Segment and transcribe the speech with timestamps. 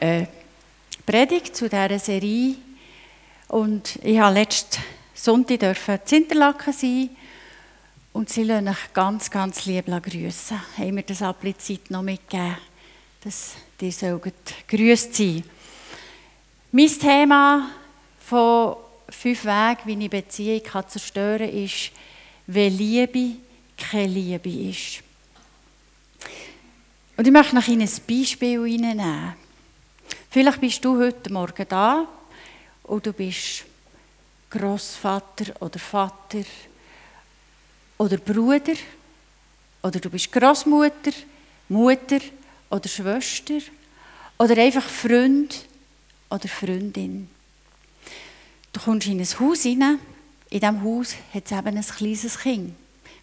[0.00, 0.26] äh,
[1.06, 2.56] Predigt zu dieser Serie.
[3.48, 4.82] Und ich habe letzten
[5.14, 7.10] Sonntag dürfen in Interlaken sein
[8.12, 10.60] und sie lassen euch ganz, ganz lieb grüßen.
[10.78, 12.56] Haben mir das Zeit noch mitgegeben,
[13.22, 14.32] dass ihr sollt
[14.68, 15.44] grüßt sein.
[16.72, 17.70] Mein Thema
[18.20, 18.76] von
[19.08, 21.90] fünf Wegen, wie ich Beziehung kann zerstören kann, ist,
[22.46, 23.36] wenn Liebe
[23.76, 25.02] keine Liebe ist.
[27.16, 29.39] Und ich möchte noch Ihnen ein Beispiel hineinnehmen.
[30.32, 32.06] Vielleicht bist du heute Morgen da
[32.84, 33.64] und du bist
[34.48, 36.44] Großvater oder Vater
[37.98, 38.74] oder Bruder
[39.82, 41.10] oder du bist Großmutter,
[41.68, 42.20] Mutter
[42.70, 43.58] oder Schwester
[44.38, 45.66] oder einfach Freund
[46.30, 47.28] oder Freundin.
[48.72, 49.98] Du kommst in ein Haus hinein.
[50.48, 52.74] In diesem Haus hat es eben ein kleines Kind.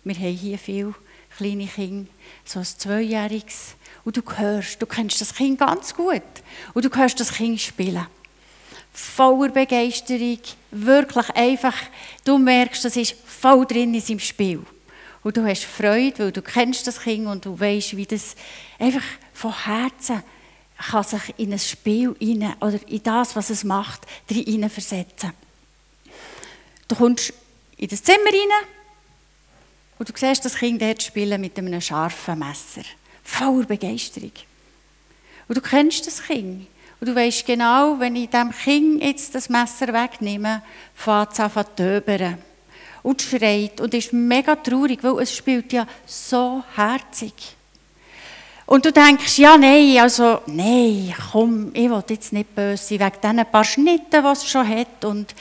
[0.03, 0.93] Wir haben hier viele
[1.37, 2.09] kleine Kinder,
[2.45, 3.75] so ein Zweijähriges.
[4.03, 6.21] Und du hörst, du kennst das Kind ganz gut.
[6.73, 8.07] Und du hörst das Kind spielen.
[8.93, 10.39] Voller Begeisterung,
[10.71, 11.75] wirklich einfach.
[12.23, 14.65] Du merkst, das ist voll drin in seinem Spiel.
[15.23, 18.35] Und du hast Freude, weil du kennst das Kind und du weißt, wie das
[18.79, 20.23] einfach von Herzen
[20.77, 25.33] kann sich in ein Spiel hinein, oder in das, was es macht, hinein versetzen.
[26.87, 27.33] Du kommst
[27.77, 28.67] in das Zimmer rein
[29.99, 32.83] und du siehst das Kind dort spielen mit einem scharfen Messer.
[33.23, 34.31] Voller Begeisterung.
[35.47, 36.67] Und du kennst das Kind.
[36.99, 40.63] Und du weißt genau, wenn ich dem Kind jetzt das Messer wegnehme,
[40.95, 42.37] fängt es an zu töbern.
[43.03, 47.33] Und schreit und ist mega traurig, weil es spielt ja so herzig.
[48.65, 53.21] Und du denkst, ja, nein, also, nein, komm, ich will jetzt nicht böse sein, wegen
[53.21, 55.05] diesen paar Schnitten, die es schon hat.
[55.05, 55.33] Und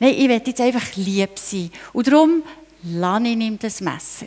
[0.00, 1.70] nein, ich will jetzt einfach lieb sein.
[1.94, 2.42] Und darum
[2.84, 4.26] ich ihm das Messer.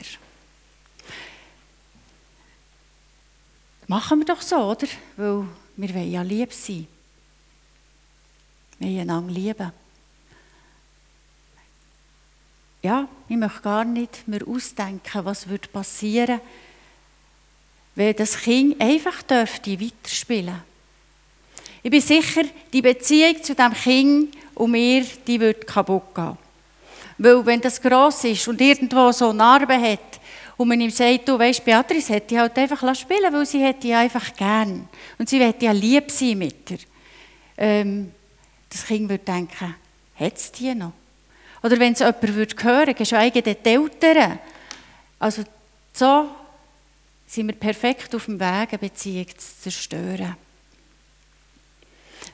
[3.88, 4.88] Machen wir doch so, oder?
[5.16, 5.45] Weil
[5.77, 6.88] wir wollen ja lieb sein.
[8.80, 9.72] Wir wollen einander lieben.
[12.83, 16.41] Ja, ich möchte gar nicht mehr ausdenken, was würde passieren
[17.97, 20.62] wenn das Kind einfach dürfte weiterspielen
[21.81, 26.38] Ich bin sicher, die Beziehung zu dem Kind und mir, die wird kaputt gehen.
[27.17, 30.19] Weil wenn das gross ist und irgendwo so Narben hat,
[30.57, 34.00] und man ihm sagt, du weißt, Beatrice hätte halt einfach spielen weil sie hätte ja
[34.00, 34.89] einfach gern.
[35.19, 36.79] Und sie hätte ja lieb sein mit ihr.
[37.57, 38.11] Ähm,
[38.67, 39.75] das Kind würde denken,
[40.16, 40.94] hat es die noch?
[41.61, 44.39] Oder wenn es jemand würde hören, geschweige denn die Eltern.
[45.19, 45.44] Also
[45.94, 46.29] so
[47.28, 50.35] sind wir perfekt auf dem Weg, eine Beziehung zu zerstören.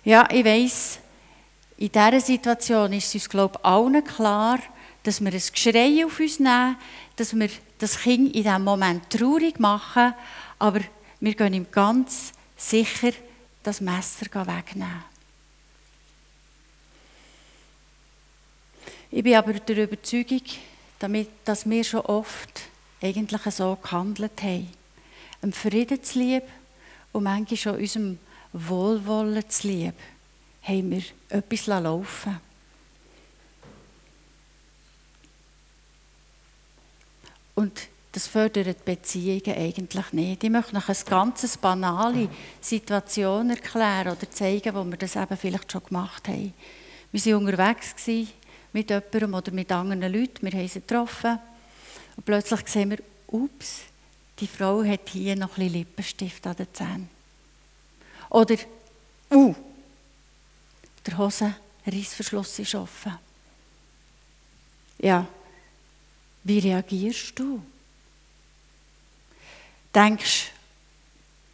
[0.06, 1.00] Ja, ich weiss,
[1.84, 4.58] in dieser Situation ist uns, glaube ich, allen klar,
[5.04, 6.78] dass wir ein Geschrei auf uns nehmen,
[7.18, 10.14] dass wir das Kind in diesem Moment traurig machen,
[10.60, 10.80] aber
[11.20, 13.12] wir gehen ihm ganz sicher
[13.64, 15.04] das Messer wegnehmen.
[19.12, 20.42] Ich bin aber der Überzeugung,
[21.00, 22.62] damit, dass wir schon oft
[23.02, 24.72] eigentlich so gehandelt haben.
[25.42, 26.44] Im Frieden zu lieb
[27.12, 28.20] und manchmal schon unserem
[28.54, 29.96] Wohlwollen zu lieb,
[30.64, 32.40] haben wir etwas laufen
[37.56, 40.44] Und das fördert Beziehungen eigentlich nicht.
[40.44, 42.30] Ich möchte noch eine ganz banale
[42.62, 46.54] Situation erklären oder zeigen, wo wir das eben vielleicht schon gemacht haben.
[47.12, 47.96] Wir waren unterwegs
[48.72, 51.40] mit jemandem oder mit anderen Leuten, wir haben sie getroffen
[52.16, 53.82] und plötzlich sehen wir, ups,
[54.40, 57.10] die Frau hat hier noch ein bisschen Lippenstift an den Zähnen.
[58.30, 58.56] Oder,
[59.32, 59.56] uh,
[61.06, 63.18] der Hosenreissverschluss ist offen.
[65.00, 65.28] Ja,
[66.44, 67.62] wie reagierst du?
[69.94, 70.52] Denkst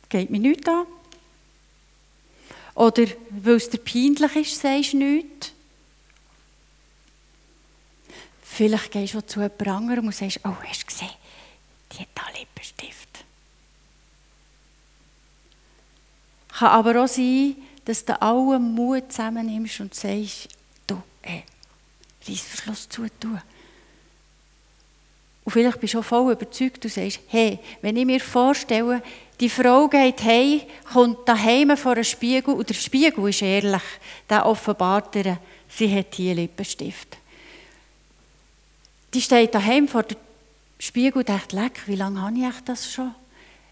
[0.07, 0.85] geht mir nichts an?
[2.75, 5.51] Oder weil es dir peinlich ist, sagst du nichts?
[8.41, 11.09] Vielleicht gehst du zu jemand anderem und sagst, oh, hast du gesehen,
[11.91, 13.25] die hat da Lippenstift.
[16.49, 17.55] Kann aber auch sein,
[17.89, 20.49] dass du allen Mut zusammennimmst und sagst,
[20.85, 21.43] du, ey,
[22.27, 23.41] Reissverschluss zutun.
[25.43, 29.01] Und vielleicht bist du auch voll überzeugt, du sagst, hey, wenn ich mir vorstelle,
[29.39, 30.61] die Frau geht heim,
[30.93, 33.81] kommt daheim vor einem Spiegel und der Spiegel ist ehrlich,
[34.29, 37.17] der offenbart ihr, sie hat hier Lippenstift.
[39.15, 40.17] Die steht daheim vor dem
[40.77, 43.15] Spiegel und denkt, leck, wie lange habe ich das schon?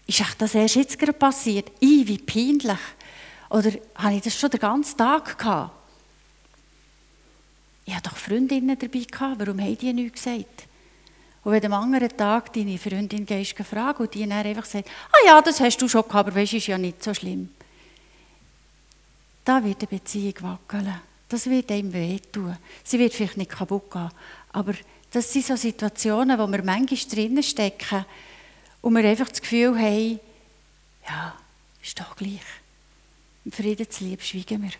[0.08, 1.70] Ist das erst jetzt gerade passiert?
[1.80, 2.80] I, wie peinlich.
[3.50, 5.72] Oder habe ich das schon den ganzen Tag gehabt?
[7.84, 10.66] Ich hatte doch Freundinnen dabei gehabt, warum haben die nichts gesagt?
[11.42, 15.26] Und wenn am anderen Tag deine Freundin gehst, fragen und die dann einfach sagt, ah
[15.26, 17.48] ja, das hast du schon gehabt, aber weißt, ist ja nicht so schlimm.
[19.44, 21.00] da wird eine Beziehung wackeln.
[21.26, 22.56] Das wird einem wehtun.
[22.84, 24.10] Sie wird vielleicht nicht kaputt gehen.
[24.52, 24.74] Aber
[25.10, 28.04] das sind so Situationen, wo wir manchmal drinnen stecken
[28.82, 30.20] und wir einfach das Gefühl haben,
[31.06, 31.34] ja,
[31.82, 32.40] ist doch gleich.
[33.48, 34.72] Im Frieden zu lieb schweigen wir.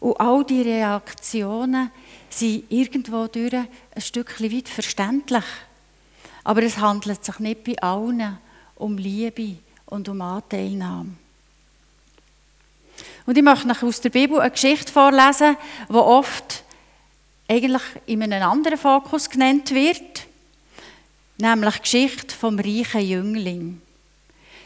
[0.00, 1.90] Und all die Reaktionen
[2.28, 5.44] sind irgendwo durch ein Stückchen weit verständlich.
[6.44, 8.36] Aber es handelt sich nicht bei allen
[8.76, 9.56] um Liebe
[9.86, 11.14] und um Anteilnahme.
[13.24, 15.56] Und ich möchte euch aus der Bibel eine Geschichte vorlesen,
[15.88, 16.64] die oft
[17.48, 20.26] eigentlich in einem anderen Fokus genannt wird,
[21.38, 23.80] nämlich die Geschichte vom reichen Jüngling.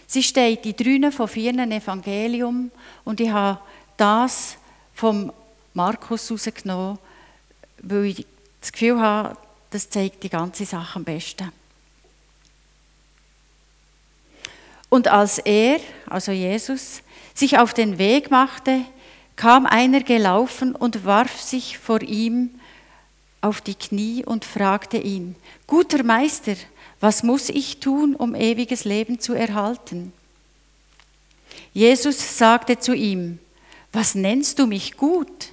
[0.07, 2.71] Sie steht in drei von vier Evangelium
[3.05, 3.61] und ich habe
[3.97, 4.57] das
[4.95, 5.33] vom
[5.73, 6.99] Markus herausgenommen,
[7.83, 8.27] weil ich
[8.61, 9.37] das Gefühl habe,
[9.71, 11.51] das zeigt die ganze Sache am besten.
[14.89, 17.03] Und als er, also Jesus,
[17.35, 18.83] sich auf den Weg machte,
[19.35, 22.51] kam einer gelaufen und warf sich vor ihm
[23.41, 25.35] auf die Knie und fragte ihn,
[25.67, 26.55] guter Meister,
[27.01, 30.13] was muss ich tun, um ewiges Leben zu erhalten?
[31.73, 33.39] Jesus sagte zu ihm,
[33.93, 35.53] was nennst du mich gut?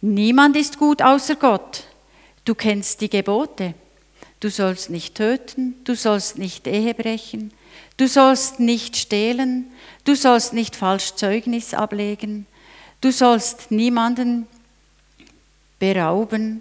[0.00, 1.84] Niemand ist gut außer Gott.
[2.44, 3.74] Du kennst die Gebote.
[4.42, 7.52] Du sollst nicht töten, du sollst nicht Ehe brechen,
[7.96, 9.70] du sollst nicht stehlen,
[10.04, 12.46] du sollst nicht falsch Zeugnis ablegen,
[13.00, 14.48] du sollst niemanden
[15.78, 16.60] berauben,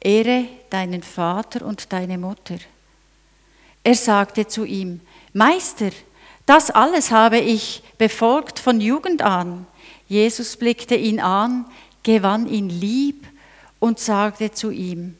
[0.00, 2.56] ehre deinen Vater und deine Mutter.
[3.88, 5.00] Er sagte zu ihm,
[5.32, 5.88] Meister,
[6.44, 9.66] das alles habe ich befolgt von Jugend an.
[10.06, 11.64] Jesus blickte ihn an,
[12.02, 13.26] gewann ihn lieb
[13.78, 15.16] und sagte zu ihm,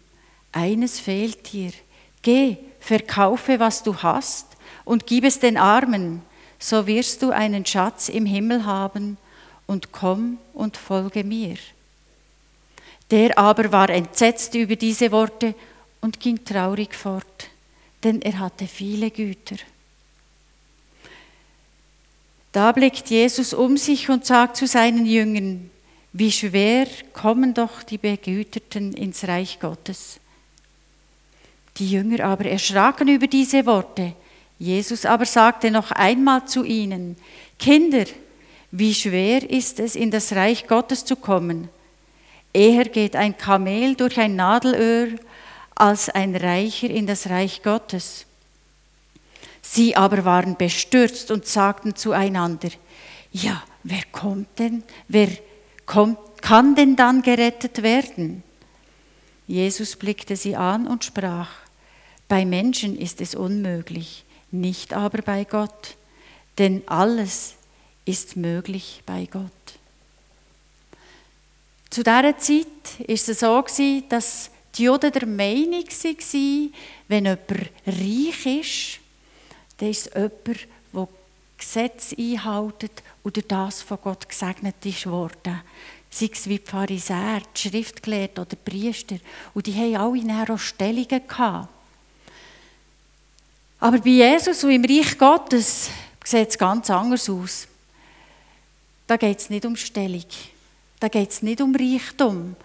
[0.52, 1.72] eines fehlt dir,
[2.20, 4.48] geh, verkaufe, was du hast
[4.84, 6.20] und gib es den Armen,
[6.58, 9.16] so wirst du einen Schatz im Himmel haben
[9.66, 11.56] und komm und folge mir.
[13.10, 15.54] Der aber war entsetzt über diese Worte
[16.02, 17.48] und ging traurig fort,
[18.04, 19.56] denn er hatte viele Güter.
[22.52, 25.70] Da blickt Jesus um sich und sagt zu seinen Jüngern,
[26.12, 30.18] wie schwer kommen doch die Begüterten ins Reich Gottes.
[31.76, 34.14] Die Jünger aber erschraken über diese Worte.
[34.58, 37.16] Jesus aber sagte noch einmal zu ihnen,
[37.58, 38.04] Kinder,
[38.70, 41.68] wie schwer ist es, in das Reich Gottes zu kommen.
[42.52, 45.08] Eher geht ein Kamel durch ein Nadelöhr,
[45.80, 48.26] als ein Reicher in das Reich Gottes.
[49.62, 52.70] Sie aber waren bestürzt und sagten zueinander,
[53.32, 55.28] ja, wer kommt denn, wer
[55.86, 58.42] kommt, kann denn dann gerettet werden?
[59.46, 61.50] Jesus blickte sie an und sprach,
[62.28, 65.96] bei Menschen ist es unmöglich, nicht aber bei Gott,
[66.58, 67.54] denn alles
[68.04, 69.50] ist möglich bei Gott.
[71.90, 73.64] Zu dieser Zeit ist es so,
[74.08, 76.74] dass die Juden der Meinung waren,
[77.08, 77.50] wenn jemand
[77.86, 79.00] reich ist,
[79.78, 81.08] dann ist es jemand, der
[81.56, 85.62] Gesetze einhält durch das von Gott gesegnet ist worden.
[86.10, 89.16] Sei es wie die Pharisäer, die Schriftgelehrten oder die Priester.
[89.54, 91.68] Und die haben alle nachher auch Stellungen.
[93.80, 95.90] Aber bei Jesus und im Reich Gottes
[96.24, 97.68] sieht es ganz anders aus.
[99.06, 100.24] Da geht es nicht um Stellung.
[101.00, 102.56] Da geht es nicht um Reichtum.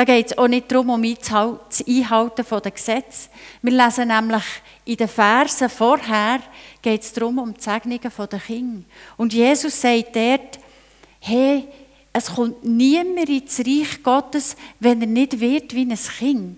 [0.00, 3.28] Da geht es auch nicht darum, um das Einhalten der Gesetze.
[3.60, 4.44] Wir lesen nämlich
[4.86, 6.40] in den Versen vorher,
[6.80, 8.82] geht es darum, um die Segnungen der Kinder.
[9.18, 10.58] Und Jesus sagt dort,
[11.20, 11.68] hey,
[12.14, 16.56] es kommt niemand ins Reich Gottes, wenn er nicht wird wie ein Kind.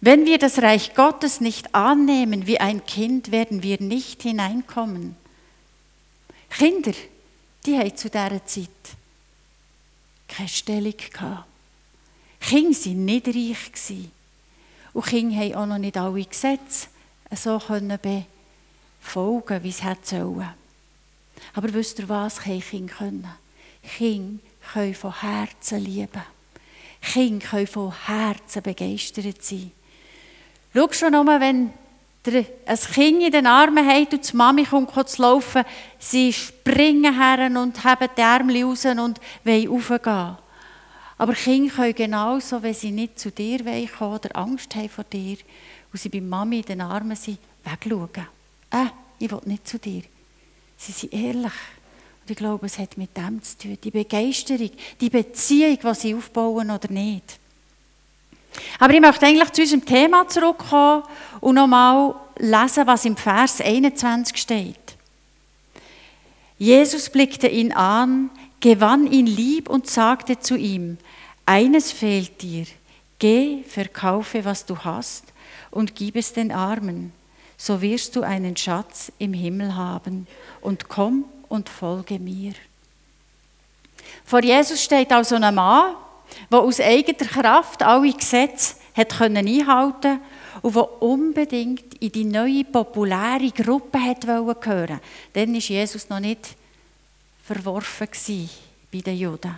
[0.00, 5.14] Wenn wir das Reich Gottes nicht annehmen wie ein Kind, werden wir nicht hineinkommen.
[6.50, 6.94] Kinder,
[7.64, 8.68] die haben zu dieser Zeit
[10.36, 11.44] keine Stellung gehabt.
[12.40, 14.08] Kinder waren nicht reich.
[14.92, 16.88] Und Kinder haben auch noch nicht alle Gesetze
[17.34, 18.26] so befolgen,
[19.62, 20.50] wie sie sollen.
[21.54, 22.40] Aber wisst ihr was?
[22.40, 23.28] Kinder können.
[23.82, 26.22] Kinder können von Herzen lieben.
[27.00, 29.72] Kinder können von Herzen begeistert sein.
[30.72, 31.72] Schau schon mal, wenn
[32.26, 35.64] ein Kind in den Armen hat und die Mami kommt zu laufen,
[35.98, 40.36] sie springen her und haben die Ärmel raus und wollen raufgehen.
[41.18, 45.36] Aber Kinder können genauso, wenn sie nicht zu dir kommen oder Angst haben vor dir
[45.92, 48.26] und sie bei Mami in den Armen sind, wegschauen.
[48.70, 48.86] Äh,
[49.18, 50.02] ich will nicht zu dir.
[50.76, 51.52] Sie sind ehrlich.
[52.22, 53.78] Und ich glaube, es hat mit dem zu tun.
[53.82, 57.38] Die Begeisterung, die Beziehung, die sie aufbauen oder nicht.
[58.78, 61.02] Aber ich möchte eigentlich zu unserem Thema zurückkommen
[61.40, 64.76] und nochmal lesen, was im Vers 21 steht.
[66.58, 68.30] Jesus blickte ihn an,
[68.60, 70.98] gewann ihn lieb und sagte zu ihm,
[71.46, 72.66] eines fehlt dir,
[73.18, 75.24] geh, verkaufe, was du hast
[75.70, 77.12] und gib es den Armen,
[77.56, 80.26] so wirst du einen Schatz im Himmel haben
[80.60, 82.52] und komm und folge mir.
[84.24, 85.96] Vor Jesus steht also ein Mann,
[86.50, 90.20] der aus eigener Kraft alle Gesetze hat einhalten
[90.62, 95.00] und der unbedingt in die neue populäre Gruppe hat gehören
[95.32, 96.56] Dann war Jesus noch nicht
[97.42, 98.08] verworfen
[98.92, 99.56] bei den Juden.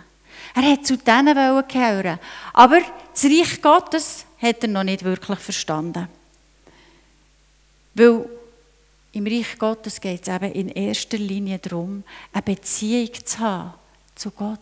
[0.55, 1.35] Er wollte zu denen
[1.67, 2.19] gehören.
[2.53, 2.79] Aber
[3.13, 6.07] das Reich Gottes hat er noch nicht wirklich verstanden.
[7.93, 8.29] Weil
[9.13, 13.73] im Reich Gottes geht es eben in erster Linie darum, eine Beziehung zu haben
[14.13, 14.59] zu Gott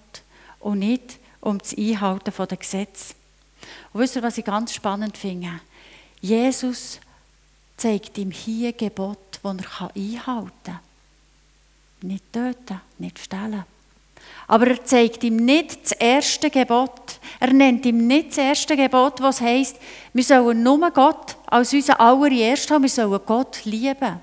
[0.59, 3.13] und nicht um das Einhalten der Gesetze.
[3.93, 5.61] Und wisst ihr, was ich ganz spannend finde?
[6.19, 6.99] Jesus
[7.77, 10.79] zeigt ihm hier Gebot, das er einhalten kann.
[12.01, 13.63] Nicht töten, nicht stellen.
[14.47, 17.19] Aber er zeigt ihm nicht das erste Gebot.
[17.39, 19.77] Er nennt ihm nicht das erste Gebot, was heißt,
[20.13, 24.19] wir sollen nur Gott als unser allererst haben, wir sollen Gott lieben.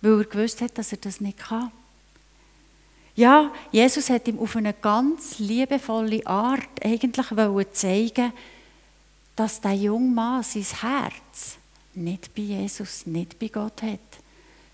[0.00, 1.70] Weil er gewusst hat, dass er das nicht kann.
[3.16, 8.32] Ja, Jesus hat ihm auf eine ganz liebevolle Art eigentlich zeigen
[9.40, 11.56] dass der junge Mann sein Herz
[11.94, 13.98] nicht bei Jesus, nicht bei Gott hat,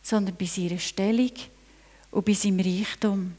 [0.02, 1.30] sondern bei seiner Stellung
[2.10, 3.36] und bei seinem Reichtum.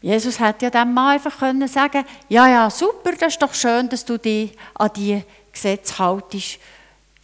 [0.00, 3.88] Jesus hätte ja dem Mann einfach können sagen ja, ja, super, das ist doch schön,
[3.88, 6.60] dass du dich an die Gesetze haltest.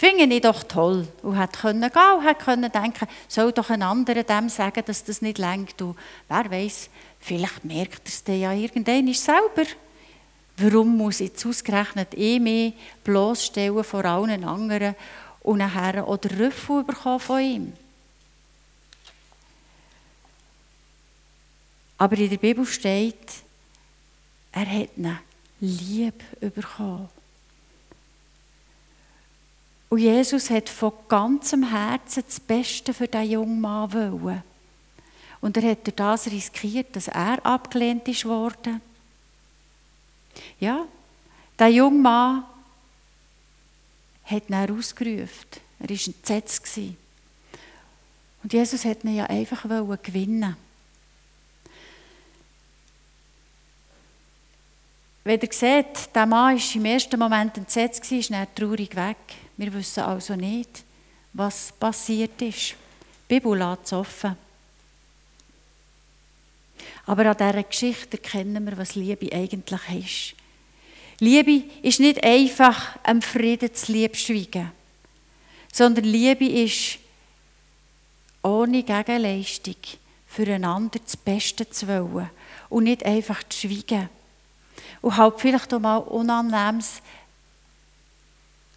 [0.00, 1.07] Finde ich doch toll.
[1.21, 5.21] Und hat gehen und hat können denken, soll doch ein anderer dem sagen, dass das
[5.21, 5.83] nicht lenkt.
[5.83, 5.95] Und
[6.26, 6.88] wer weiß,
[7.19, 9.69] vielleicht merkt er es dann ja irgendwann selber.
[10.57, 12.73] Warum muss ich jetzt ausgerechnet eh mehr
[13.04, 14.95] bloßstellen vor allen anderen
[15.42, 17.73] und nachher oder Rüffel bekommen von ihm?
[21.99, 23.16] Aber in der Bibel steht,
[24.52, 25.19] er hat eine
[25.61, 27.19] Liebe bekommen.
[29.90, 34.42] Und Jesus hat von ganzem Herzen das Beste für diesen jungen Mann wollen.
[35.40, 38.80] Und er hat das riskiert, dass er abgelehnt ist worden.
[40.61, 40.87] Ja,
[41.59, 42.44] der junge Mann
[44.25, 45.49] hat ihn ausgerufen.
[45.80, 46.78] Er war entsetzt.
[48.42, 49.64] Und Jesus hat ihn ja einfach
[50.02, 50.56] gewinnen
[55.23, 59.16] Wenn ihr seht, der Mann war im ersten Moment entsetzt, ist dann traurig weg.
[59.60, 60.84] Wir wissen also nicht,
[61.34, 62.70] was passiert ist.
[62.70, 64.34] Die Bibel lässt es offen.
[67.04, 71.22] Aber an dieser Geschichte erkennen wir, was Liebe eigentlich ist.
[71.22, 74.72] Liebe ist nicht einfach am Frieden zu lieb schweigen,
[75.70, 76.98] sondern Liebe ist
[78.42, 79.76] ohne Gegenleistung
[80.26, 82.30] füreinander das Beste zu wollen
[82.70, 84.08] und nicht einfach zu schweigen
[85.02, 87.02] und halt vielleicht auch mal Unangenehmes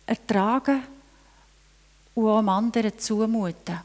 [0.05, 0.83] ertragen
[2.15, 3.79] und auch anderen zumuten.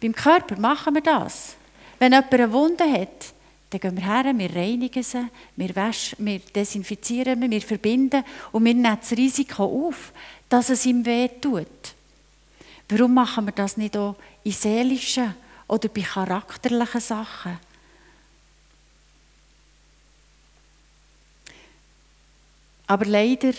[0.00, 1.56] Beim Körper machen wir das.
[1.98, 3.32] Wenn jemand eine Wunde hat,
[3.70, 8.74] dann gehen wir her, wir reinigen sie, wir, waschen, wir desinfizieren, wir verbinden und wir
[8.74, 10.12] nehmen das Risiko auf,
[10.48, 11.66] dass es ihm weh tut.
[12.88, 14.14] Warum machen wir das nicht auch
[14.44, 15.34] in seelischen
[15.66, 17.58] oder bei charakterlichen Sachen?
[22.86, 23.52] Aber leider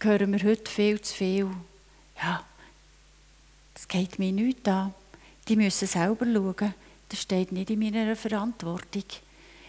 [0.00, 1.50] hören wir heute viel zu viel.
[2.22, 2.44] Ja,
[3.74, 4.94] das geht mir nicht an.
[5.48, 6.74] Die müssen selber schauen.
[7.08, 9.04] Das steht nicht in meiner Verantwortung.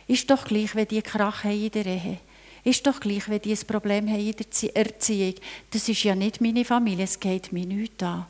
[0.07, 2.19] Ist doch gleich, wenn die Krach haben in der Ehe.
[2.63, 5.35] Ist doch gleich, wenn die ein Problem haben in der Erziehung.
[5.71, 8.25] Das ist ja nicht meine Familie, es geht mir nicht an.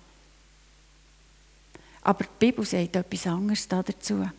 [2.01, 4.29] Aber die Bibel sagt etwas anderes dazu.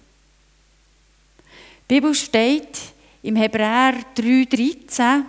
[1.91, 2.79] Die Bibel steht
[3.23, 5.25] im Hebräer 3,13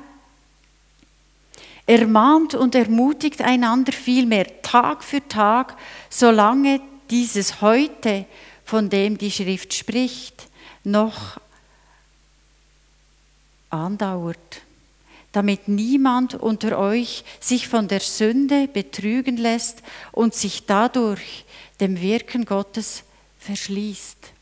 [1.89, 5.75] ermahnt und ermutigt einander vielmehr Tag für Tag,
[6.07, 8.25] solange dieses heute,
[8.63, 10.47] von dem die Schrift spricht,
[10.83, 11.39] noch
[13.71, 14.61] andauert,
[15.31, 19.81] damit niemand unter euch sich von der Sünde betrügen lässt
[20.11, 21.43] und sich dadurch
[21.79, 23.03] dem Wirken Gottes
[23.39, 24.33] verschließt.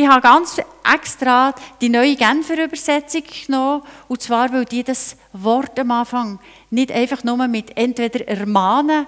[0.00, 0.60] Ich habe ganz
[0.94, 6.38] extra die neue Genfer Übersetzung genommen, und zwar, weil die das Wort am Anfang
[6.70, 9.06] nicht einfach nur mit entweder ermahnen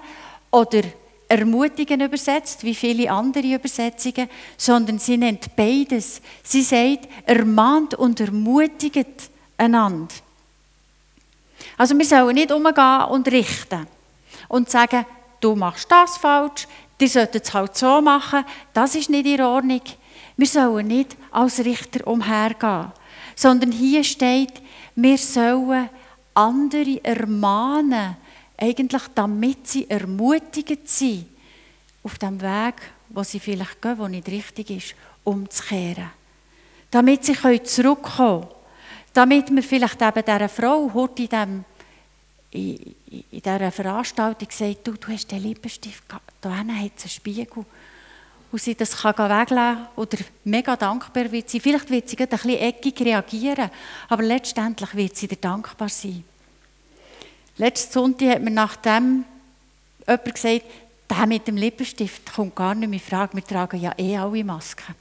[0.51, 0.81] oder
[1.27, 4.27] ermutigen übersetzt, wie viele andere Übersetzungen,
[4.57, 6.21] sondern sie nennt beides.
[6.43, 10.13] Sie sagt, ermahnt und ermutigt einander.
[11.77, 13.87] Also wir sollen nicht umgehen und richten
[14.49, 15.05] und sagen,
[15.39, 16.67] du machst das falsch,
[16.99, 19.81] die sollten es halt so machen, das ist nicht in Ordnung.
[20.35, 22.91] Wir sollen nicht als Richter umhergehen,
[23.35, 24.61] sondern hier steht,
[24.95, 25.89] wir sollen
[26.33, 28.17] andere ermahnen,
[28.57, 31.25] eigentlich damit sie ermutigt sind,
[32.03, 32.75] auf dem Weg,
[33.09, 36.11] wo sie vielleicht gehen, wo nicht richtig ist, umzukehren.
[36.89, 38.47] Damit sie zurückkommen können.
[39.13, 41.65] Damit wir vielleicht eben dieser Frau heute in, dem,
[42.51, 46.03] in, in dieser Veranstaltung sagt, du, du hast den Lippenstift,
[46.39, 47.65] da hat es einen Spiegel.
[48.51, 51.59] Und sie das kann weglassen oder mega dankbar wird sie.
[51.59, 53.71] Vielleicht wird sie ein bisschen eckig reagieren,
[54.09, 56.23] aber letztendlich wird sie dir dankbar sein.
[57.57, 59.23] Letzten Sonntag hat mir nachdem
[60.07, 60.65] jemand gesagt,
[61.09, 63.35] der mit dem Lippenstift kommt gar nicht mehr in Frage.
[63.35, 64.95] Wir tragen ja eh alle Masken.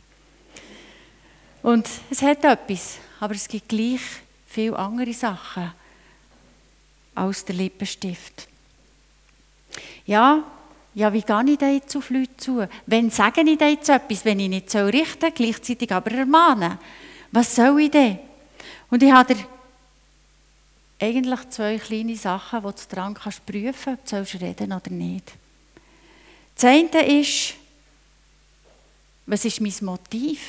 [1.63, 4.01] Und es hat etwas, aber es gibt gleich
[4.47, 5.73] viele andere Sachen
[7.15, 8.49] als der Lippenstift.
[10.07, 10.43] Ja,
[10.95, 12.69] ja, wie gehe ich da jetzt auf Leute zu?
[12.87, 16.79] Wenn sage ich da jetzt etwas, wenn ich nicht so richten, gleichzeitig aber ermahnen?
[17.31, 18.19] Was soll ich denn?
[18.91, 19.37] Und ich habe
[21.01, 25.33] eigentlich zwei kleine Sachen, die du dran kannst prüfen, ob du reden oder nicht.
[26.55, 27.55] Das eine ist,
[29.27, 30.41] was ist mein Motiv?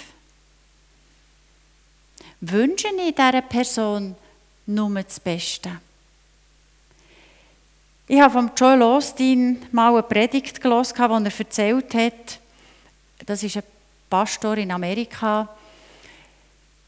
[2.42, 4.16] Wünsche ich dieser Person
[4.66, 5.80] nur das Beste?
[8.14, 12.40] Ich habe von Joel Osteen mal eine Predigt gelesen, wo er erzählt hat,
[13.26, 13.64] das ist ein
[14.10, 15.48] Pastor in Amerika,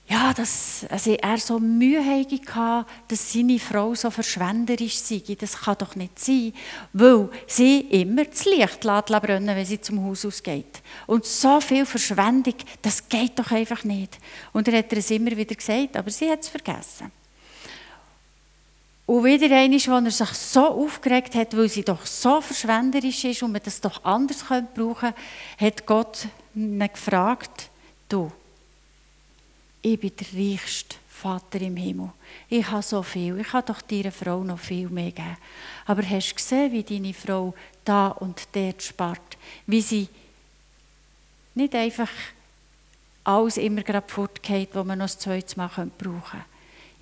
[0.10, 5.22] ja, dass also er so Mühe hatte, dass seine Frau so verschwenderisch sei.
[5.40, 6.52] Das kann doch nicht sein,
[6.92, 10.82] weil sie immer das Licht brennen wenn sie zum Haus ausgeht.
[11.08, 14.18] Und so viel Verschwendung, das geht doch einfach nicht.
[14.52, 17.23] Und er hat es immer wieder gesagt, aber sie hat es vergessen.
[19.06, 23.44] Und wieder einmal, wo er sich so aufgeregt hat, weil sie doch so verschwenderisch ist
[23.44, 25.16] und man das doch anders brauchen könnte,
[25.58, 27.70] hat Gott ihn gefragt,
[28.08, 28.32] du,
[29.82, 32.12] ich bin der reichste Vater im Himmel.
[32.50, 33.40] Ich habe so viel.
[33.40, 35.38] Ich habe doch deiner Frau noch viel mehr gegeben.
[35.86, 39.38] Aber hast du gesehen, wie deine Frau da und dort spart?
[39.68, 40.08] Wie sie
[41.56, 42.10] nicht einfach
[43.24, 46.53] alles immer gerade fortgeht, was man noch das zweite Mal brauchen könnte.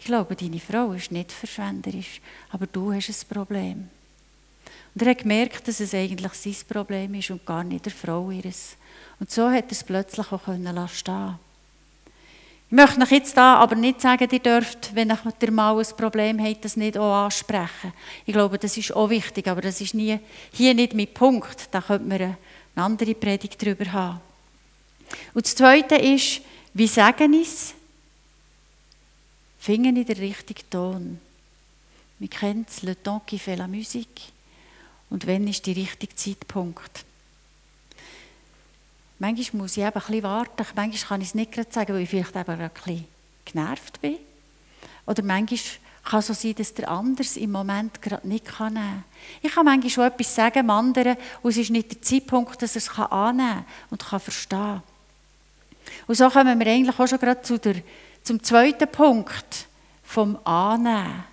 [0.02, 3.88] Ich glaube, deine Frau ist nicht verschwenderisch, aber du hast ein Problem.
[4.96, 8.32] Und er hat gemerkt, dass es eigentlich sein Problem ist und gar nicht der Frau
[8.32, 8.78] ihres.
[9.20, 10.76] Und so hat er es plötzlich auch können
[12.72, 16.44] ich möchte euch jetzt da aber nicht sagen, ihr dürft, wenn ihr mal ein Problem
[16.44, 17.94] habt, das nicht auch ansprechen.
[18.26, 20.18] Ich glaube, das ist auch wichtig, aber das ist nie,
[20.52, 21.68] hier nicht mein Punkt.
[21.70, 22.38] Da könnte man eine
[22.76, 24.22] andere Predigt darüber haben.
[25.36, 26.42] Und das Zweite ist,
[26.74, 27.76] wie sagen es?
[29.62, 31.20] Finden in den richtigen Ton.
[32.18, 34.32] Wir kennen es, le temps qui fait la musique.
[35.12, 37.06] Und wenn ist der richtige Zeitpunkt?
[39.20, 40.66] Manchmal muss ich eben ein warten.
[40.76, 43.06] Manchmal kann ich es nicht gerade sagen, weil ich vielleicht eben ein
[43.46, 44.18] genervt bin.
[45.06, 45.60] Oder manchmal
[46.06, 49.04] kann es so sein, dass der andere im Moment gerade nicht nehmen kann.
[49.44, 52.76] Ich kann manchmal schon etwas sagen dem anderen und es ist nicht der Zeitpunkt, dass
[52.76, 54.82] er es annehmen kann und kann verstehen
[56.08, 57.76] Und so kommen wir eigentlich auch schon gerade zu der,
[58.24, 59.68] zum zweiten Punkt
[60.04, 61.24] vom Annehmen.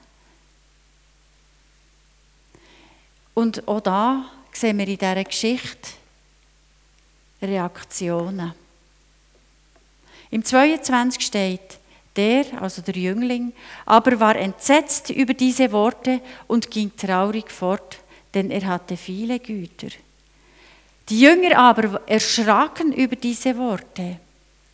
[3.35, 5.90] Und auch da sehen wir in dieser Geschichte,
[7.40, 8.53] Reaktionen.
[10.31, 11.79] Im 22 steht,
[12.16, 13.53] der, also der Jüngling,
[13.87, 17.98] aber war entsetzt über diese Worte und ging traurig fort,
[18.35, 19.88] denn er hatte viele Güter.
[21.09, 24.18] Die Jünger aber erschraken über diese Worte.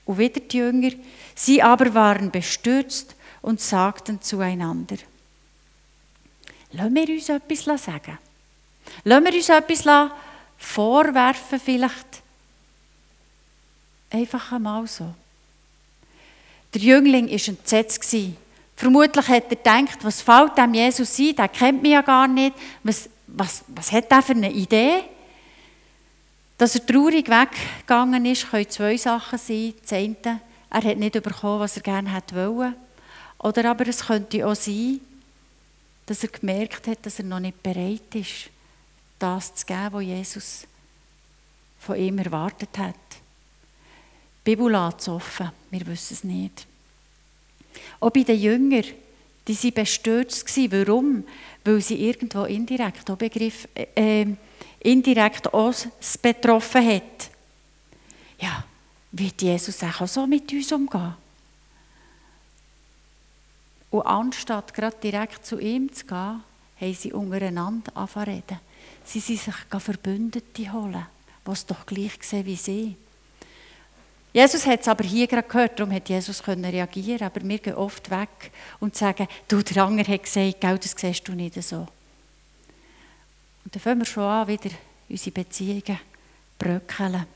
[0.05, 0.91] Und wieder die Jünger,
[1.35, 4.97] sie aber waren bestürzt und sagten zueinander,
[6.73, 8.19] Lassen wir uns etwas sagen.
[9.05, 10.11] Lassen wir uns etwas
[10.57, 12.25] vorwerfen vielleicht
[14.15, 15.13] Einfach einmal so.
[16.73, 18.17] Der Jüngling war entsetzt.
[18.77, 21.35] Vermutlich hat er gedacht, was fällt dem Jesus ein?
[21.35, 22.55] Der kennt mich ja gar nicht.
[22.85, 25.03] Was, was, was hat er für eine Idee?
[26.57, 29.75] Dass er traurig weggegangen ist, können zwei Sachen sein.
[29.83, 30.41] Das eine,
[30.71, 32.75] er hat nicht bekommen, was er gerne hätte wollen.
[33.39, 35.01] Oder aber es könnte auch sein,
[36.07, 38.51] dass er gemerkt hat, dass er noch nicht bereit ist,
[39.19, 40.67] das zu geben, was Jesus
[41.79, 42.95] von ihm erwartet hat.
[44.47, 46.67] Die Bibel lässt offen, wir wissen es nicht.
[48.01, 48.85] Auch bei den Jüngern,
[49.47, 50.57] die waren bestürzt.
[50.71, 51.25] Warum?
[51.65, 54.37] Weil sie irgendwo indirekt auch Begriff, äh, ähm,
[54.85, 55.75] indirekt auch
[56.23, 57.31] betroffen hat.
[58.39, 58.65] Ja,
[59.11, 61.15] wird Jesus auch so mit uns umgehen?
[63.91, 66.43] Und anstatt gerade direkt zu ihm zu gehen,
[66.81, 68.43] haben sie untereinander angefangen
[69.05, 71.07] Sie sind sich Verbündete holen.
[71.45, 72.97] was doch gleich sehen wie sie.
[74.33, 77.75] Jesus hat es aber hier gerade gehört, darum hat Jesus können reagieren aber wir gehen
[77.75, 81.87] oft weg und sagen, du, der andere hat gesagt, das siehst du nicht so.
[83.65, 84.71] Und dann fangen wir schon an, wieder
[85.09, 85.99] unsere Beziehungen
[86.59, 87.27] bröckeln.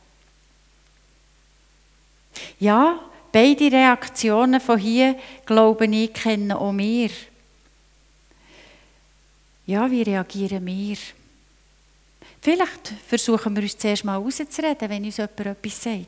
[2.61, 3.01] Ja,
[3.33, 7.11] beide Reaktionen von hier, glaube ich, kennen auch wir.
[9.67, 10.97] Ja, wie reagieren wir?
[12.41, 16.07] Vielleicht versuchen wir uns zuerst mal rauszureden, wenn uns jemand etwas sagt.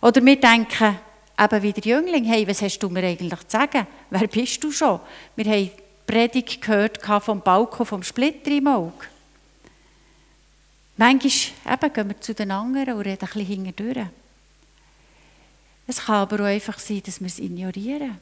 [0.00, 0.98] Oder wir denken,
[1.38, 3.86] eben wie der Jüngling, hey, was hast du mir eigentlich zu sagen?
[4.10, 5.00] Wer bist du schon?
[5.34, 5.70] Wir haben
[6.08, 9.06] Predigt gehört vom Balkon vom Splitter im Auge.
[10.96, 14.08] Manchmal eben, gehen wir zu den anderen und reden ein bisschen hinterdurch.
[15.86, 18.18] Es kann aber auch einfach sein, dass wir es ignorieren.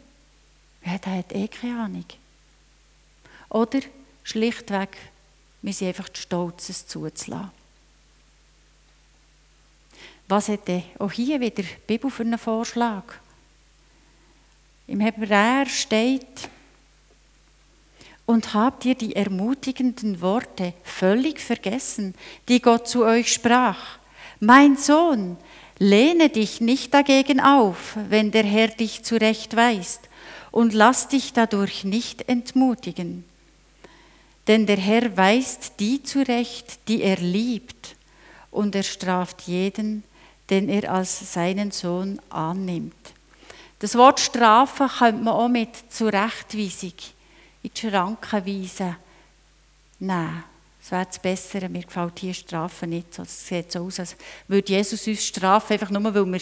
[0.84, 2.04] Ja, der hat eh keine Ahnung.
[3.50, 3.78] Oder
[4.24, 4.96] schlichtweg,
[5.62, 7.52] wir sind einfach zu stolz, es zuzulassen.
[10.26, 13.04] Was hat denn auch hier wieder die Bibel für einen Vorschlag?
[14.88, 16.48] Im Hebräer steht,
[18.26, 22.14] und habt ihr die ermutigenden Worte völlig vergessen,
[22.48, 23.98] die Gott zu euch sprach?
[24.40, 25.36] Mein Sohn,
[25.78, 30.00] lehne dich nicht dagegen auf, wenn der Herr dich zurechtweist,
[30.50, 33.24] und lass dich dadurch nicht entmutigen.
[34.48, 37.94] Denn der Herr weist die zurecht, die er liebt,
[38.50, 40.02] und er straft jeden,
[40.48, 42.94] den er als seinen Sohn annimmt.
[43.80, 46.94] Das Wort Strafe könnte man auch mit Zurechtweisung
[47.66, 48.96] in die Schranken weisen
[49.98, 50.44] nehmen.
[50.80, 51.68] Das wäre das Bessere.
[51.68, 53.18] Mir gefällt hier Strafe nicht.
[53.18, 56.40] Es sieht so aus, als würde Jesus uns strafen, einfach nur, weil wir,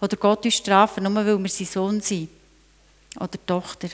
[0.00, 2.28] oder Gott uns strafen, nur weil wir sein Sohn sind.
[3.18, 3.88] Oder Tochter.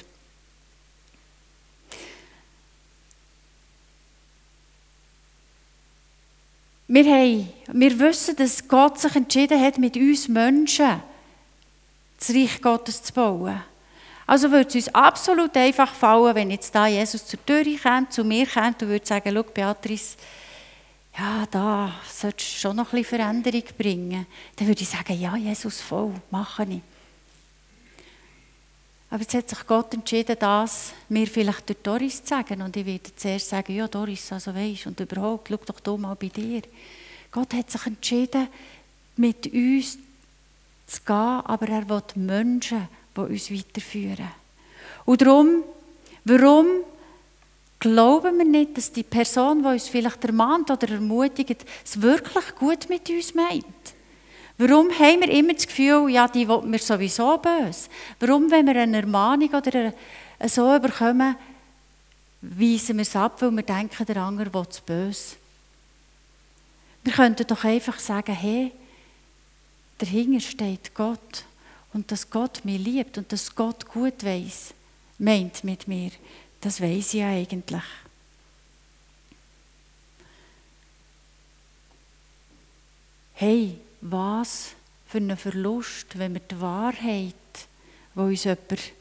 [6.89, 11.01] Wir, haben, wir wissen, dass Gott sich entschieden hat, mit uns Menschen
[12.19, 13.63] das Reich Gottes zu bauen.
[14.27, 18.25] Also würde es uns absolut einfach fallen, wenn jetzt da Jesus zur Tür kommt, zu
[18.25, 20.17] mir kommt und würde sagen, schau Beatrice,
[21.19, 24.27] ja, da solltest du schon noch ein bisschen Veränderung bringen.
[24.57, 26.81] Dann würde ich sagen, ja, Jesus, voll, mache ich.
[29.11, 32.63] Aber jetzt hat sich Gott entschieden, das mir vielleicht durch Doris zu sagen.
[32.63, 36.15] Und ich werde zuerst sagen, ja Doris, also weisst, und überhaupt, schau doch du mal
[36.15, 36.63] bei dir.
[37.31, 38.49] Gott hat sich entschieden,
[39.17, 39.99] mit uns
[40.87, 44.29] zu gehen, aber er will Menschen, die uns weiterführen.
[45.05, 45.65] Und darum,
[46.25, 46.67] warum
[47.79, 52.89] glauben wir nicht, dass die Person, die uns vielleicht ermahnt oder ermutigt, es wirklich gut
[52.89, 53.65] mit uns meint?
[54.59, 57.89] Warum haben wir immer das Gefühl, ja, die will mir sowieso böse?
[58.21, 59.93] Warum, wenn wir eine Ermahnung oder
[60.47, 61.35] so bekommen,
[62.43, 65.37] weisen wir es ab, weil wir denken, der andere will es böse?
[67.03, 68.71] Wir könnten doch einfach sagen, hey,
[69.99, 71.45] dahinter steht Gott
[71.93, 74.75] und dass Gott mich liebt und dass Gott gut weiß,
[75.19, 76.11] meint mit mir,
[76.61, 77.83] das weiß ich ja eigentlich.
[83.35, 84.75] Hey, was
[85.07, 87.35] für ein Verlust, wenn wir die Wahrheit,
[88.15, 88.93] die uns jemand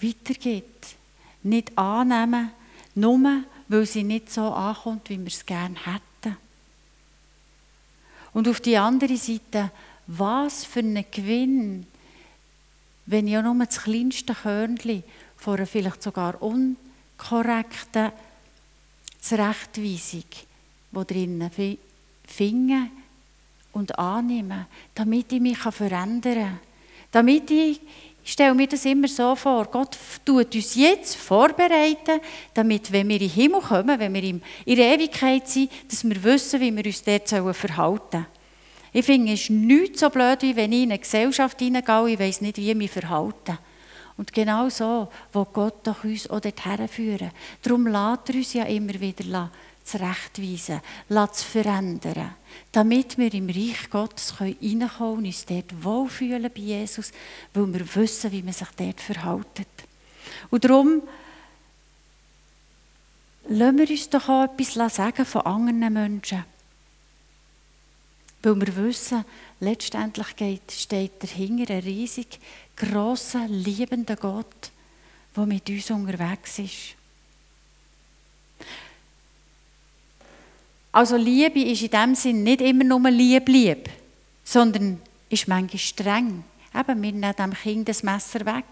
[0.00, 0.96] weitergibt,
[1.42, 2.50] nicht annehmen,
[2.94, 6.36] nur weil sie nicht so ankommt, wie wir es gerne hätten.
[8.32, 9.70] Und auf die andere Seite,
[10.06, 11.86] was für ein Gewinn,
[13.06, 15.02] wenn ich auch nur das kleinste Körnchen
[15.36, 18.12] von einer vielleicht sogar unkorrekten
[19.20, 20.24] Zurechtweisung,
[20.92, 21.50] die drinnen
[22.26, 22.90] finde,
[23.74, 26.60] und annehmen, damit ich mich verändern kann.
[27.10, 27.80] Damit ich,
[28.24, 32.20] ich stelle mir das immer so vor, Gott tut uns jetzt vorbereiten,
[32.54, 36.22] damit, wenn wir in den Himmel kommen, wenn wir in der Ewigkeit sind, dass wir
[36.22, 38.26] wissen, wie wir uns dort verhalten sollen.
[38.94, 42.18] Ich finde, es ist nichts so blöd, wie wenn ich in eine Gesellschaft hineingehe ich
[42.20, 43.58] weiss nicht, wie ich mich verhalte.
[44.16, 47.32] Und genau so will Gott doch uns auch dorthin führen.
[47.60, 49.50] Darum lässt er uns ja immer wieder
[49.82, 52.36] zurechtweisen, zu verändern,
[52.70, 57.10] damit wir im Reich Gottes reinkommen können und uns dort wohlfühlen bei Jesus,
[57.52, 59.66] weil wir wissen, wie man sich dort verhält.
[60.50, 61.02] Und darum
[63.48, 66.44] lassen wir uns doch auch etwas sagen von anderen Menschen.
[68.44, 69.24] Weil wir wissen,
[69.60, 72.38] letztendlich geht, steht dahinter ein riesig
[72.76, 74.70] grosser, liebender Gott,
[75.34, 76.94] der mit uns unterwegs ist.
[80.92, 83.88] Also Liebe ist in dem Sinn nicht immer nur lieb, lieb,
[84.44, 86.44] sondern ist manchmal streng.
[86.74, 88.64] Eben, wir nehmen dem Kind das Messer weg.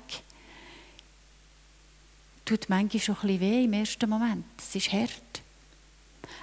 [2.45, 4.45] Tut manchmal schon ein bisschen weh im ersten Moment.
[4.59, 5.43] Es ist hart.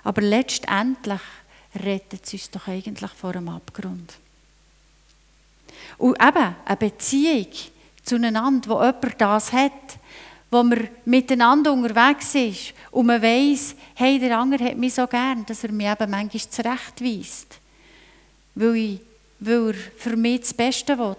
[0.03, 1.21] Aber letztendlich
[1.75, 4.15] rettet uns doch eigentlich vor dem Abgrund.
[5.97, 7.47] Und eben eine Beziehung
[8.03, 9.71] zueinander, wo jemand das hat,
[10.51, 15.45] wo man miteinander unterwegs ist und man weiss, hey, der andere hat mich so gern,
[15.45, 17.59] dass er mich eben manchmal zurechtweist,
[18.55, 19.01] weil, ich,
[19.39, 21.15] weil er für mich das Beste will.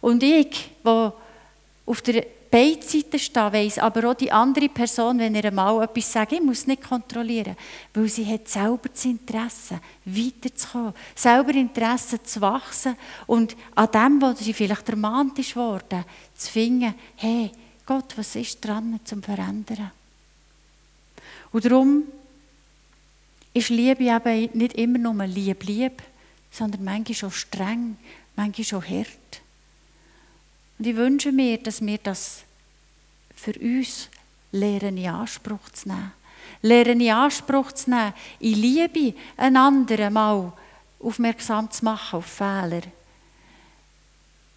[0.00, 1.12] Und ich, der
[1.86, 6.12] auf der beide Seiten stehen, weiss aber auch die andere Person, wenn ihr mal etwas
[6.12, 7.56] sagt, ich muss nicht kontrollieren,
[7.94, 12.94] weil sie hat selber das Interesse, weiterzukommen, selber Interesse zu wachsen
[13.26, 17.50] und an dem, wo sie vielleicht ermahnt ist worden, zu finden, hey,
[17.86, 19.90] Gott, was ist dran zum Verändern?
[21.52, 22.04] Und darum
[23.54, 26.02] ist Liebe eben nicht immer nur lieb, lieb,
[26.50, 27.96] sondern manchmal auch streng,
[28.36, 29.41] manchmal auch hart.
[30.82, 32.42] Und ich wünsche mir, dass wir das
[33.36, 34.08] für uns
[34.50, 36.10] lernen in Anspruch zu nehmen.
[36.60, 40.52] Lernen in Anspruch zu nehmen, in Liebe einander mal
[40.98, 42.82] aufmerksam zu machen auf Fehler.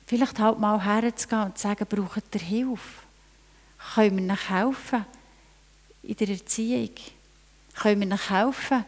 [0.07, 3.03] Vielleicht halt mal herzugehen und zu sagen, braucht ihr Hilfe?
[3.93, 5.05] Können wir euch helfen
[6.01, 6.95] in der Erziehung?
[7.75, 8.83] Können wir euch helfen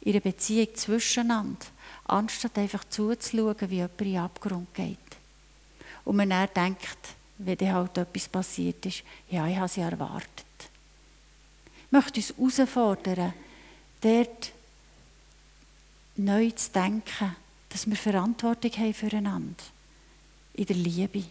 [0.00, 1.66] in der Beziehung zwischeneinander?
[2.08, 5.19] Anstatt einfach zuzuschauen, wie jemand in den Abgrund geht
[6.04, 6.98] und man dann denkt,
[7.38, 10.46] wenn dann halt etwas passiert ist, ja, ich habe es ja erwartet.
[11.86, 13.32] Ich möchte uns herausfordern,
[14.00, 14.52] dort
[16.16, 17.36] neu zu denken,
[17.68, 19.64] dass wir Verantwortung haben füreinander.
[20.54, 21.18] In der Liebe.
[21.18, 21.24] Ich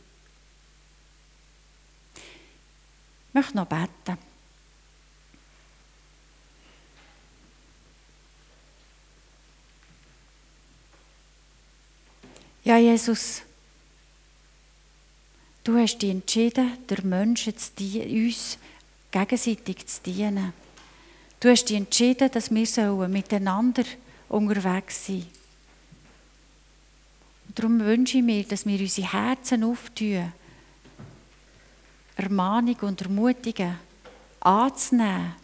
[3.33, 4.17] möchte noch beten.
[12.63, 13.41] Ja, Jesus,
[15.69, 18.57] Du hast dich entschieden, der Menschen zu dienen, uns
[19.11, 20.51] gegenseitig zu dienen.
[21.39, 23.83] Du hast dich entschieden, dass wir miteinander
[24.29, 25.27] unterwegs sein sollen.
[27.53, 30.33] Darum wünsche ich mir, dass wir unsere Herzen auftun,
[32.15, 33.75] Ermahnung und Ermutigen
[34.39, 35.35] anzunehmen,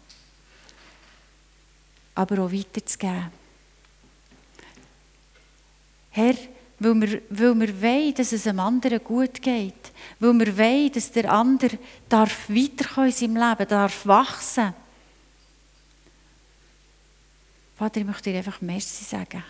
[2.16, 3.30] aber auch weiterzugeben.
[6.10, 6.34] Herr,
[6.78, 9.92] weil wir, weil wir wollen, dass es einem anderen gut geht.
[10.20, 14.74] Weil wir wollen, dass der andere darf weiterkommen in seinem Leben, darf wachsen.
[17.76, 19.42] Vater, ich möchte dir einfach Merci sagen.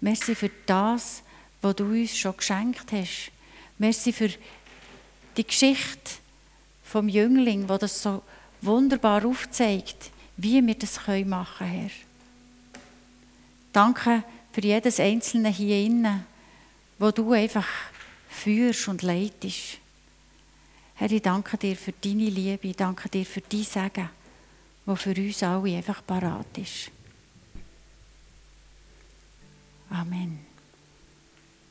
[0.00, 1.22] Merci für das,
[1.60, 3.30] was du uns schon geschenkt hast.
[3.78, 4.30] Merci für
[5.36, 6.12] die Geschichte
[6.84, 8.22] vom Jüngling, wo das so
[8.60, 11.24] wunderbar aufzeigt, wie wir das machen
[11.58, 11.90] können, Herr.
[13.72, 16.33] Danke für jedes Einzelne hier innen
[17.04, 17.66] wo du einfach
[18.30, 19.76] führst und leitest.
[20.94, 24.08] Herr, ich danke dir für deine Liebe, ich danke dir für dein Segen,
[24.86, 26.90] wo für uns alle einfach parat ist.
[29.90, 30.53] Amen.